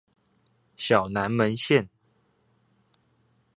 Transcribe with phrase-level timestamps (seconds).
[0.75, 1.89] 小南門線